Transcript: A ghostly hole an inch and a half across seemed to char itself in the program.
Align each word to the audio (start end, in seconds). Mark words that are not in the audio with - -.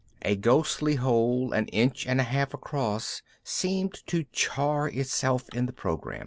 A 0.23 0.35
ghostly 0.35 0.95
hole 0.95 1.53
an 1.53 1.67
inch 1.67 2.07
and 2.07 2.19
a 2.19 2.23
half 2.23 2.55
across 2.55 3.21
seemed 3.43 4.01
to 4.07 4.23
char 4.31 4.87
itself 4.87 5.47
in 5.53 5.67
the 5.67 5.73
program. 5.73 6.19